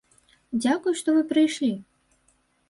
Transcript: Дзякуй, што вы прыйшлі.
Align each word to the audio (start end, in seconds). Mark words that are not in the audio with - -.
Дзякуй, 0.63 0.95
што 1.01 1.15
вы 1.17 1.21
прыйшлі. 1.33 1.71